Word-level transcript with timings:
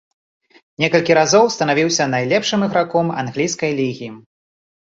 Некалькі 0.83 1.15
разоў 1.19 1.45
станавіўся 1.57 2.09
найлепшым 2.15 2.59
іграком 2.71 3.15
англійскай 3.21 3.71
лігі. 3.85 4.13